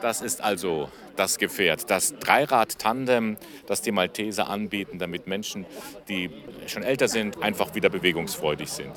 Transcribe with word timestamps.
Das 0.00 0.22
ist 0.22 0.42
also 0.42 0.90
das 1.16 1.36
Gefährt, 1.36 1.90
das 1.90 2.14
Dreirad-Tandem, 2.18 3.36
das 3.66 3.82
die 3.82 3.92
Malteser 3.92 4.48
anbieten, 4.48 4.98
damit 4.98 5.26
Menschen, 5.26 5.66
die 6.08 6.30
schon 6.66 6.82
älter 6.82 7.08
sind, 7.08 7.42
einfach 7.42 7.74
wieder 7.74 7.90
bewegungsfreudig 7.90 8.70
sind. 8.70 8.92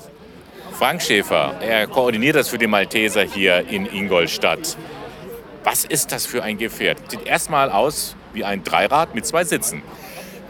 Frank 0.72 1.02
Schäfer, 1.02 1.56
er 1.60 1.86
koordiniert 1.86 2.36
das 2.36 2.48
für 2.48 2.58
die 2.58 2.66
Malteser 2.66 3.22
hier 3.22 3.68
in 3.68 3.86
Ingolstadt. 3.86 4.78
Was 5.62 5.84
ist 5.84 6.10
das 6.12 6.26
für 6.26 6.42
ein 6.42 6.58
Gefährt? 6.58 7.10
Sieht 7.10 7.26
erstmal 7.26 7.70
aus 7.70 8.16
wie 8.32 8.44
ein 8.44 8.64
Dreirad 8.64 9.14
mit 9.14 9.26
zwei 9.26 9.44
Sitzen. 9.44 9.82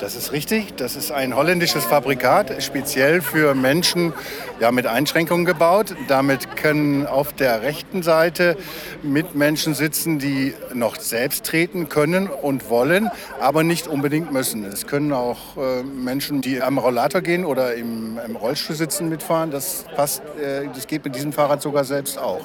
Das 0.04 0.16
ist 0.16 0.32
richtig. 0.32 0.76
Das 0.76 0.96
ist 0.96 1.12
ein 1.12 1.34
holländisches 1.34 1.86
Fabrikat, 1.86 2.62
speziell 2.62 3.22
für 3.22 3.54
Menschen 3.54 4.12
ja, 4.60 4.70
mit 4.70 4.86
Einschränkungen 4.86 5.46
gebaut. 5.46 5.96
Damit 6.08 6.58
können 6.58 7.06
auf 7.06 7.32
der 7.32 7.62
rechten 7.62 8.02
Seite 8.02 8.58
Mitmenschen 9.02 9.72
sitzen, 9.72 10.18
die 10.18 10.52
noch 10.74 10.96
selbst 10.96 11.46
treten 11.46 11.88
können 11.88 12.26
und 12.26 12.68
wollen, 12.68 13.08
aber 13.40 13.62
nicht 13.62 13.86
unbedingt 13.86 14.30
müssen. 14.30 14.66
Es 14.66 14.86
können 14.86 15.10
auch 15.14 15.56
äh, 15.56 15.82
Menschen, 15.82 16.42
die 16.42 16.60
am 16.60 16.76
Rollator 16.76 17.22
gehen 17.22 17.46
oder 17.46 17.72
im, 17.72 18.18
im 18.26 18.36
Rollstuhl 18.36 18.76
sitzen, 18.76 19.08
mitfahren. 19.08 19.50
Das, 19.50 19.86
passt, 19.96 20.20
äh, 20.38 20.66
das 20.74 20.86
geht 20.86 21.02
mit 21.06 21.14
diesem 21.14 21.32
Fahrrad 21.32 21.62
sogar 21.62 21.84
selbst 21.84 22.18
auch. 22.18 22.44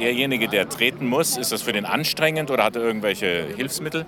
Derjenige, 0.00 0.48
der 0.48 0.68
treten 0.68 1.06
muss, 1.06 1.36
ist 1.36 1.52
das 1.52 1.62
für 1.62 1.72
den 1.72 1.84
anstrengend 1.84 2.50
oder 2.50 2.64
hat 2.64 2.74
er 2.74 2.82
irgendwelche 2.82 3.46
Hilfsmittel? 3.56 4.06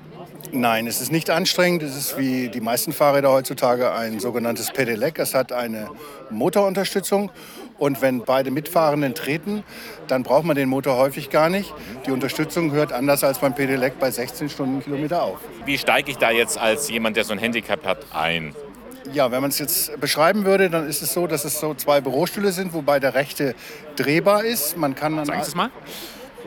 Nein, 0.52 0.86
es 0.86 1.00
ist 1.00 1.12
nicht 1.12 1.30
anstrengend. 1.30 1.82
Es 1.82 1.96
ist 1.96 2.18
wie 2.18 2.48
die 2.48 2.60
meisten 2.60 2.92
Fahrräder 2.92 3.30
heutzutage 3.30 3.92
ein 3.92 4.18
sogenanntes 4.18 4.70
Pedelec. 4.70 5.18
Es 5.18 5.34
hat 5.34 5.52
eine 5.52 5.88
Motorunterstützung. 6.30 7.30
Und 7.78 8.02
wenn 8.02 8.24
beide 8.24 8.50
Mitfahrenden 8.50 9.14
treten, 9.14 9.62
dann 10.08 10.24
braucht 10.24 10.44
man 10.44 10.56
den 10.56 10.68
Motor 10.68 10.96
häufig 10.96 11.30
gar 11.30 11.48
nicht. 11.48 11.72
Die 12.06 12.10
Unterstützung 12.10 12.72
hört 12.72 12.92
anders 12.92 13.22
als 13.22 13.38
beim 13.38 13.54
Pedelec 13.54 14.00
bei 14.00 14.10
16 14.10 14.48
Stundenkilometer 14.48 15.22
auf. 15.22 15.38
Wie 15.64 15.78
steige 15.78 16.10
ich 16.10 16.16
da 16.18 16.30
jetzt 16.30 16.58
als 16.58 16.88
jemand, 16.88 17.16
der 17.16 17.24
so 17.24 17.32
ein 17.32 17.38
Handicap 17.38 17.84
hat, 17.86 18.06
ein? 18.12 18.54
Ja, 19.12 19.30
wenn 19.30 19.40
man 19.40 19.50
es 19.50 19.58
jetzt 19.58 20.00
beschreiben 20.00 20.44
würde, 20.44 20.70
dann 20.70 20.88
ist 20.88 21.02
es 21.02 21.12
so, 21.12 21.26
dass 21.26 21.44
es 21.44 21.60
so 21.60 21.72
zwei 21.74 22.00
Bürostühle 22.00 22.52
sind, 22.52 22.72
wobei 22.74 22.98
der 22.98 23.14
rechte 23.14 23.54
drehbar 23.96 24.44
ist. 24.44 24.76
Man 24.76 24.94
kann 24.94 25.16
dann 25.16 25.26
Sagen 25.26 25.42
Sie 25.44 25.48
es 25.48 25.54
mal. 25.54 25.70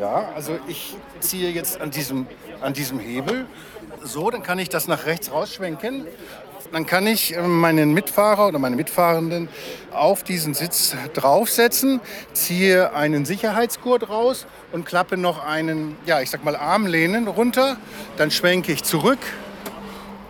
Ja, 0.01 0.31
also 0.33 0.57
ich 0.67 0.95
ziehe 1.19 1.51
jetzt 1.51 1.79
an 1.79 1.91
diesem, 1.91 2.25
an 2.59 2.73
diesem 2.73 2.99
Hebel 2.99 3.45
so, 4.03 4.31
dann 4.31 4.41
kann 4.41 4.57
ich 4.57 4.67
das 4.67 4.87
nach 4.87 5.05
rechts 5.05 5.31
rausschwenken. 5.31 6.07
Dann 6.71 6.87
kann 6.87 7.05
ich 7.05 7.37
äh, 7.37 7.41
meinen 7.43 7.93
Mitfahrer 7.93 8.47
oder 8.47 8.57
meine 8.57 8.75
Mitfahrenden 8.75 9.47
auf 9.91 10.23
diesen 10.23 10.55
Sitz 10.55 10.95
draufsetzen, 11.13 12.01
ziehe 12.33 12.95
einen 12.95 13.25
Sicherheitsgurt 13.25 14.09
raus 14.09 14.47
und 14.71 14.87
klappe 14.87 15.17
noch 15.17 15.45
einen, 15.45 15.95
ja, 16.07 16.19
ich 16.19 16.31
sag 16.31 16.43
mal 16.43 16.55
Armlehnen 16.55 17.27
runter. 17.27 17.77
Dann 18.17 18.31
schwenke 18.31 18.71
ich 18.71 18.83
zurück 18.83 19.19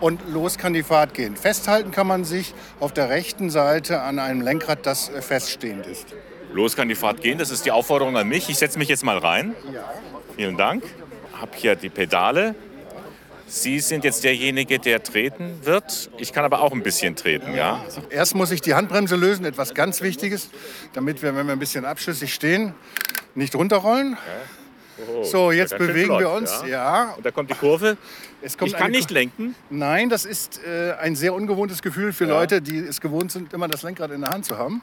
und 0.01 0.19
los 0.27 0.57
kann 0.57 0.73
die 0.73 0.83
Fahrt 0.83 1.13
gehen. 1.13 1.37
Festhalten 1.37 1.91
kann 1.91 2.07
man 2.07 2.25
sich 2.25 2.53
auf 2.81 2.91
der 2.91 3.07
rechten 3.07 3.49
Seite 3.49 4.01
an 4.01 4.19
einem 4.19 4.41
Lenkrad, 4.41 4.85
das 4.85 5.07
äh, 5.07 5.21
feststehend 5.21 5.85
ist. 5.85 6.07
Los 6.53 6.75
kann 6.75 6.89
die 6.89 6.95
Fahrt 6.95 7.21
gehen, 7.21 7.37
das 7.37 7.49
ist 7.49 7.65
die 7.65 7.71
Aufforderung 7.71 8.17
an 8.17 8.27
mich. 8.27 8.49
Ich 8.49 8.57
setze 8.57 8.77
mich 8.77 8.89
jetzt 8.89 9.03
mal 9.03 9.17
rein. 9.17 9.55
Vielen 10.35 10.57
Dank. 10.57 10.83
Hab 11.39 11.55
hier 11.55 11.75
die 11.75 11.89
Pedale. 11.89 12.55
Sie 13.47 13.79
sind 13.79 14.03
jetzt 14.05 14.23
derjenige, 14.23 14.79
der 14.79 15.03
treten 15.03 15.59
wird. 15.63 16.09
Ich 16.17 16.31
kann 16.31 16.45
aber 16.45 16.61
auch 16.61 16.71
ein 16.71 16.83
bisschen 16.83 17.15
treten, 17.15 17.53
ja? 17.53 17.83
Erst 18.09 18.33
muss 18.33 18.51
ich 18.51 18.61
die 18.61 18.75
Handbremse 18.75 19.17
lösen, 19.17 19.43
etwas 19.43 19.73
ganz 19.73 20.01
Wichtiges, 20.01 20.49
damit 20.93 21.21
wir, 21.21 21.35
wenn 21.35 21.47
wir 21.47 21.53
ein 21.53 21.59
bisschen 21.59 21.83
abschüssig 21.83 22.33
stehen, 22.33 22.73
nicht 23.35 23.53
runterrollen. 23.55 24.17
Oh, 25.09 25.23
So, 25.23 25.51
jetzt 25.51 25.77
bewegen 25.77 26.09
wir 26.11 26.19
flott, 26.19 26.41
uns. 26.41 26.51
Ja. 26.63 26.67
Ja. 26.67 27.13
Und 27.17 27.25
da 27.25 27.31
kommt 27.31 27.49
die 27.49 27.55
Kurve. 27.55 27.97
Es 28.41 28.57
kommt 28.57 28.71
Ich 28.71 28.77
kann 28.77 28.91
nicht 28.91 29.11
lenken. 29.11 29.55
Nein, 29.69 30.09
das 30.09 30.25
ist 30.25 30.59
äh, 30.65 30.93
ein 30.99 31.15
sehr 31.15 31.33
ungewohntes 31.33 31.81
Gefühl 31.81 32.13
für 32.13 32.25
Ja. 32.25 32.31
Leute, 32.39 32.61
die 32.61 32.77
es 32.79 32.99
gewohnt 33.01 33.31
sind, 33.31 33.53
immer 33.53 33.67
das 33.67 33.83
Lenkrad 33.83 34.11
in 34.11 34.21
der 34.21 34.29
Hand 34.31 34.45
zu 34.45 34.57
haben. 34.57 34.81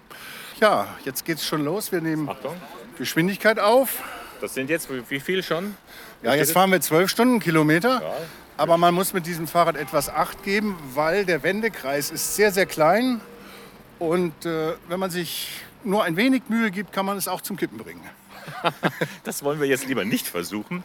Ja, 0.61 0.87
jetzt 1.05 1.25
geht's 1.25 1.45
schon 1.47 1.65
los. 1.65 1.93
Wir 1.93 2.01
nehmen 2.01 2.29
Achtung. 2.29 2.55
Geschwindigkeit 2.99 3.59
auf. 3.59 4.03
Das 4.41 4.55
sind 4.55 4.71
jetzt 4.71 4.89
wie 4.93 5.03
wie 5.09 5.21
viel 5.21 5.43
schon? 5.43 5.75
Ja, 6.23 6.35
jetzt 6.35 6.53
fahren 6.53 6.71
wir 6.71 6.81
12 6.81 7.11
Stundenkilometer. 7.11 8.01
Ja. 8.03 8.13
Aber 8.57 8.77
man 8.77 8.93
muss 8.93 9.13
mit 9.13 9.25
diesem 9.27 9.47
Fahrrad 9.47 9.77
etwas 9.77 10.09
Acht 10.09 10.43
geben, 10.43 10.77
weil 10.95 11.25
der 11.25 11.45
Wendekreis 11.45 12.11
ist 12.11 12.35
sehr, 12.35 12.51
sehr 12.53 12.67
klein. 12.67 13.21
Und 14.01 14.47
äh, 14.47 14.73
wenn 14.89 14.99
man 15.01 15.11
sich 15.11 15.49
nur 15.85 16.03
ein 16.05 16.17
wenig 16.17 16.43
Mühe 16.49 16.71
gibt, 16.73 16.93
kann 16.93 17.07
man 17.07 17.17
es 17.17 17.29
auch 17.29 17.41
zum 17.41 17.57
Kippen 17.57 17.79
bringen. 17.79 18.01
Das 19.25 19.43
wollen 19.43 19.61
wir 19.61 19.67
jetzt 19.67 19.87
lieber 19.87 20.05
nicht 20.05 20.27
versuchen. 20.27 20.83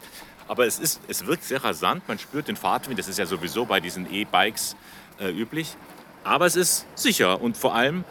Aber 0.48 0.66
es, 0.66 0.80
ist, 0.80 1.00
es 1.08 1.26
wirkt 1.26 1.44
sehr 1.44 1.64
rasant. 1.64 2.08
Man 2.08 2.20
spürt 2.20 2.48
den 2.48 2.56
Fahrtwind. 2.56 3.00
Das 3.00 3.08
ist 3.08 3.18
ja 3.18 3.26
sowieso 3.26 3.66
bei 3.66 3.80
diesen 3.80 4.12
E-Bikes 4.12 4.76
äh, 5.20 5.30
üblich. 5.30 5.76
Aber 6.24 6.46
es 6.46 6.56
ist 6.56 6.86
sicher 6.96 7.42
und 7.42 7.58
vor 7.58 7.76
allem, 7.76 8.04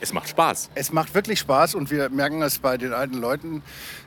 es 0.00 0.12
macht 0.12 0.28
Spaß. 0.28 0.70
Es 0.74 0.92
macht 0.92 1.14
wirklich 1.14 1.38
Spaß 1.38 1.74
und 1.74 1.90
wir 1.90 2.10
merken 2.10 2.42
es 2.42 2.58
bei 2.58 2.76
den 2.76 2.92
alten 2.92 3.14
Leuten, 3.14 3.62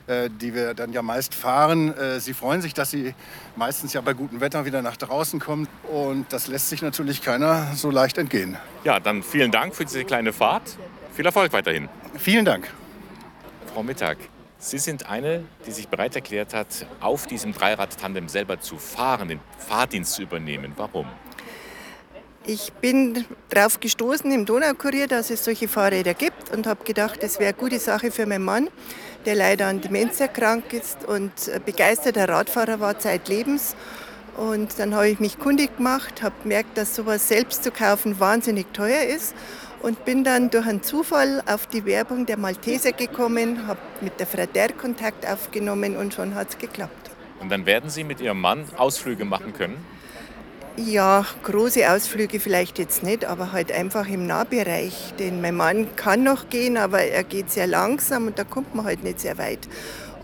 äh, 0.06 0.30
die 0.30 0.54
wir 0.54 0.76
dann 0.76 0.94
ja 0.94 1.02
meist 1.02 1.34
fahren. 1.34 1.96
Äh, 1.96 2.20
sie 2.20 2.34
freuen 2.34 2.62
sich, 2.62 2.76
dass 2.76 2.92
sie 2.92 3.16
meistens 3.56 3.94
ja 3.94 4.02
bei 4.02 4.14
gutem 4.14 4.40
Wetter 4.40 4.66
wieder 4.66 4.84
nach 4.84 4.98
draußen 4.98 5.40
kommen. 5.40 5.68
Und 5.84 6.32
das 6.32 6.48
lässt 6.48 6.70
sich 6.70 6.82
natürlich 6.84 7.22
keiner 7.22 7.74
so 7.76 7.90
leicht 7.90 8.20
entgehen. 8.20 8.58
Ja, 8.84 9.00
dann 9.00 9.24
vielen 9.24 9.52
Dank 9.52 9.76
für 9.76 9.86
diese 9.86 10.06
kleine 10.06 10.32
Fahrt. 10.32 10.78
Viel 11.16 11.26
Erfolg 11.26 11.54
weiterhin. 11.54 11.90
Vielen 12.18 12.46
Dank. 12.46 12.72
Frau 13.74 13.82
Mittag, 13.82 14.18
Sie 14.62 14.78
sind 14.78 15.10
eine, 15.10 15.46
die 15.66 15.72
sich 15.72 15.88
bereit 15.88 16.16
erklärt 16.16 16.54
hat, 16.54 16.86
auf 17.00 17.28
diesem 17.28 17.54
Dreirad-Tandem 17.54 18.28
selber 18.28 18.60
zu 18.60 18.78
fahren, 18.78 19.30
den 19.30 19.40
Fahrdienst 19.58 20.14
zu 20.16 20.22
übernehmen. 20.22 20.74
Warum? 20.76 21.08
Ich 22.46 22.74
bin 22.74 23.26
darauf 23.50 23.80
gestoßen 23.80 24.30
im 24.32 24.46
Donaukurier, 24.46 25.08
dass 25.08 25.30
es 25.30 25.46
solche 25.46 25.70
Fahrräder 25.70 26.14
gibt 26.14 26.54
und 26.54 26.68
habe 26.68 26.84
gedacht, 26.84 27.24
das 27.24 27.40
wäre 27.40 27.50
eine 27.50 27.58
gute 27.58 27.80
Sache 27.80 28.12
für 28.12 28.26
meinen 28.26 28.44
Mann, 28.44 28.70
der 29.26 29.36
leider 29.36 29.68
an 29.68 29.80
Demenz 29.80 30.20
erkrankt 30.20 30.74
ist 30.74 31.06
und 31.06 31.32
begeisterter 31.66 32.28
Radfahrer 32.28 32.82
war 32.82 33.00
zeitlebens. 33.00 33.78
Und 34.36 34.78
dann 34.78 34.94
habe 34.94 35.08
ich 35.08 35.22
mich 35.22 35.40
kundig 35.40 35.78
gemacht, 35.78 36.22
habe 36.22 36.36
gemerkt, 36.44 36.78
dass 36.78 36.96
sowas 36.96 37.30
selbst 37.30 37.64
zu 37.64 37.72
kaufen 37.72 38.20
wahnsinnig 38.20 38.74
teuer 38.74 39.04
ist 39.04 39.36
und 39.82 40.06
bin 40.06 40.24
dann 40.24 40.50
durch 40.50 40.68
einen 40.68 40.84
Zufall 40.84 41.42
auf 41.46 41.68
die 41.68 41.86
Werbung 41.86 42.26
der 42.26 42.38
Malteser 42.38 42.92
gekommen, 42.92 43.68
habe 43.68 43.80
mit 44.02 44.20
der 44.20 44.28
Frau 44.28 44.46
Der 44.46 44.74
Kontakt 44.74 45.28
aufgenommen 45.28 45.96
und 45.96 46.14
schon 46.14 46.36
hat 46.36 46.50
es 46.50 46.58
geklappt. 46.58 47.12
Und 47.40 47.50
dann 47.50 47.66
werden 47.66 47.90
Sie 47.90 48.04
mit 48.04 48.20
Ihrem 48.20 48.42
Mann 48.42 48.66
Ausflüge 48.76 49.26
machen 49.26 49.54
können. 49.54 49.78
Ja, 50.76 51.26
große 51.44 51.92
Ausflüge 51.92 52.40
vielleicht 52.40 52.80
jetzt 52.80 53.04
nicht, 53.04 53.26
aber 53.26 53.52
halt 53.52 53.72
einfach 53.72 54.08
im 54.08 54.28
Nahbereich. 54.28 55.14
Denn 55.20 55.42
mein 55.42 55.56
Mann 55.56 55.96
kann 55.96 56.24
noch 56.24 56.50
gehen, 56.50 56.78
aber 56.78 57.02
er 57.02 57.24
geht 57.24 57.52
sehr 57.52 57.68
langsam 57.68 58.28
und 58.28 58.40
da 58.40 58.44
kommt 58.44 58.76
man 58.76 58.86
halt 58.86 59.04
nicht 59.04 59.20
sehr 59.20 59.38
weit. 59.38 59.68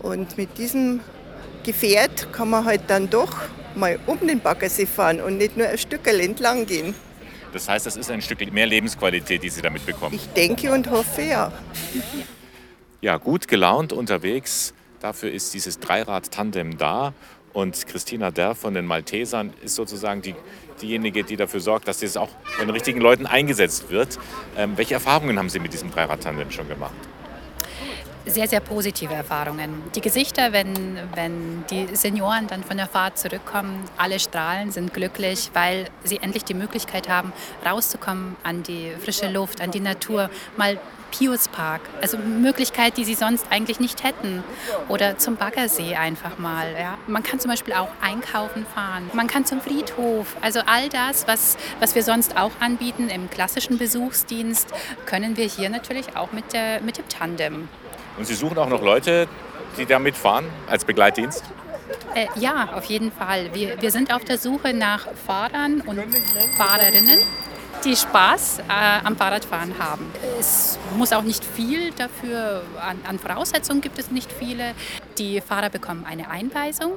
Und 0.02 0.38
mit 0.38 0.56
diesem 0.56 1.00
Gefährt 1.62 2.32
kann 2.32 2.48
man 2.48 2.64
halt 2.64 2.82
dann 2.88 3.10
doch 3.10 3.34
mal 3.74 3.98
um 4.06 4.18
den 4.26 4.40
Baggersee 4.40 4.86
fahren 4.86 5.20
und 5.20 5.36
nicht 5.36 5.56
nur 5.56 5.66
ein 5.66 5.78
Stück 5.78 6.06
entlang 6.06 6.64
gehen. 6.64 6.94
Das 7.52 7.68
heißt, 7.68 7.86
das 7.86 7.96
ist 7.96 8.10
ein 8.10 8.22
Stück 8.22 8.52
mehr 8.52 8.66
Lebensqualität, 8.66 9.42
die 9.42 9.48
Sie 9.48 9.62
damit 9.62 9.86
bekommen. 9.86 10.14
Ich 10.14 10.28
denke 10.28 10.72
und 10.72 10.90
hoffe 10.90 11.22
ja. 11.22 11.52
Ja, 13.00 13.16
gut 13.18 13.48
gelaunt 13.48 13.92
unterwegs. 13.92 14.74
Dafür 15.00 15.30
ist 15.30 15.54
dieses 15.54 15.78
Dreirad-Tandem 15.78 16.78
da. 16.78 17.12
Und 17.52 17.86
Christina 17.86 18.30
Derr 18.30 18.54
von 18.54 18.74
den 18.74 18.84
Maltesern 18.84 19.52
ist 19.62 19.76
sozusagen 19.76 20.20
die, 20.20 20.34
diejenige, 20.82 21.24
die 21.24 21.36
dafür 21.36 21.60
sorgt, 21.60 21.88
dass 21.88 22.00
das 22.00 22.16
auch 22.18 22.28
von 22.44 22.66
den 22.66 22.70
richtigen 22.70 23.00
Leuten 23.00 23.24
eingesetzt 23.24 23.90
wird. 23.90 24.18
Ähm, 24.58 24.72
welche 24.76 24.94
Erfahrungen 24.94 25.38
haben 25.38 25.48
Sie 25.48 25.58
mit 25.58 25.72
diesem 25.72 25.90
Dreirad-Tandem 25.90 26.50
schon 26.50 26.68
gemacht? 26.68 26.94
Sehr, 28.26 28.48
sehr 28.48 28.60
positive 28.60 29.14
Erfahrungen. 29.14 29.82
Die 29.94 30.00
Gesichter, 30.00 30.52
wenn, 30.52 30.98
wenn 31.14 31.64
die 31.70 31.94
Senioren 31.94 32.46
dann 32.48 32.64
von 32.64 32.76
der 32.76 32.88
Fahrt 32.88 33.18
zurückkommen, 33.18 33.84
alle 33.96 34.18
strahlen, 34.18 34.72
sind 34.72 34.92
glücklich, 34.92 35.50
weil 35.54 35.86
sie 36.04 36.18
endlich 36.18 36.44
die 36.44 36.54
Möglichkeit 36.54 37.08
haben, 37.08 37.32
rauszukommen 37.64 38.36
an 38.42 38.62
die 38.62 38.92
frische 39.02 39.30
Luft, 39.30 39.60
an 39.60 39.70
die 39.70 39.80
Natur, 39.80 40.30
mal 40.56 40.78
Pius 41.12 41.48
Park, 41.48 41.82
also 42.02 42.18
Möglichkeit, 42.18 42.96
die 42.96 43.04
sie 43.04 43.14
sonst 43.14 43.46
eigentlich 43.50 43.80
nicht 43.80 44.02
hätten. 44.02 44.42
Oder 44.88 45.18
zum 45.18 45.36
Baggersee 45.36 45.94
einfach 45.94 46.38
mal. 46.38 46.74
Ja. 46.78 46.98
Man 47.06 47.22
kann 47.22 47.40
zum 47.40 47.50
Beispiel 47.50 47.74
auch 47.74 47.88
einkaufen 48.00 48.66
fahren, 48.74 49.10
man 49.12 49.26
kann 49.26 49.44
zum 49.44 49.60
Friedhof. 49.60 50.36
Also 50.40 50.60
all 50.66 50.88
das, 50.88 51.26
was, 51.26 51.56
was 51.80 51.94
wir 51.94 52.02
sonst 52.02 52.36
auch 52.36 52.52
anbieten 52.60 53.08
im 53.08 53.30
klassischen 53.30 53.78
Besuchsdienst, 53.78 54.68
können 55.06 55.36
wir 55.36 55.46
hier 55.46 55.70
natürlich 55.70 56.16
auch 56.16 56.32
mit, 56.32 56.52
der, 56.52 56.80
mit 56.80 56.98
dem 56.98 57.08
Tandem. 57.08 57.68
Und 58.16 58.26
Sie 58.26 58.34
suchen 58.34 58.58
auch 58.58 58.68
noch 58.68 58.82
Leute, 58.82 59.28
die 59.76 59.86
da 59.86 59.98
mitfahren 59.98 60.46
als 60.68 60.84
Begleitdienst? 60.84 61.44
Äh, 62.14 62.26
ja, 62.36 62.70
auf 62.74 62.84
jeden 62.84 63.12
Fall. 63.12 63.50
Wir, 63.52 63.80
wir 63.80 63.90
sind 63.90 64.12
auf 64.12 64.24
der 64.24 64.38
Suche 64.38 64.72
nach 64.72 65.06
Fahrern 65.26 65.82
und 65.82 66.00
Fahrerinnen, 66.56 67.20
die 67.84 67.94
Spaß 67.94 68.60
äh, 68.60 68.62
am 69.04 69.16
Fahrradfahren 69.16 69.78
haben. 69.78 70.10
Es 70.40 70.78
muss 70.96 71.12
auch 71.12 71.22
nicht 71.22 71.44
viel 71.44 71.92
dafür, 71.92 72.62
an, 72.80 72.98
an 73.06 73.18
Voraussetzungen 73.18 73.82
gibt 73.82 73.98
es 73.98 74.10
nicht 74.10 74.32
viele. 74.32 74.74
Die 75.18 75.40
Fahrer 75.40 75.68
bekommen 75.68 76.06
eine 76.08 76.30
Einweisung, 76.30 76.92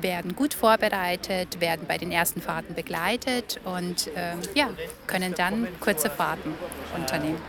werden 0.00 0.34
gut 0.34 0.54
vorbereitet, 0.54 1.60
werden 1.60 1.86
bei 1.86 1.98
den 1.98 2.10
ersten 2.10 2.40
Fahrten 2.40 2.74
begleitet 2.74 3.60
und 3.64 4.06
äh, 4.08 4.32
ja, 4.54 4.70
können 5.06 5.34
dann 5.34 5.68
kurze 5.80 6.08
Fahrten 6.08 6.54
unternehmen. 6.96 7.40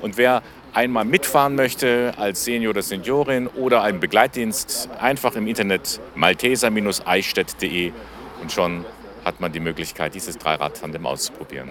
Und 0.00 0.16
wer 0.16 0.42
einmal 0.78 1.04
mitfahren 1.04 1.56
möchte 1.56 2.14
als 2.18 2.44
Senior 2.44 2.70
oder 2.70 2.82
Seniorin 2.82 3.48
oder 3.48 3.82
einen 3.82 3.98
Begleitdienst, 3.98 4.88
einfach 5.00 5.34
im 5.34 5.48
Internet 5.48 6.00
malteser-eichstätt.de 6.14 7.92
und 8.40 8.52
schon 8.52 8.84
hat 9.24 9.40
man 9.40 9.50
die 9.50 9.58
Möglichkeit, 9.58 10.14
dieses 10.14 10.38
Dreirad-Tandem 10.38 11.04
auszuprobieren. 11.04 11.68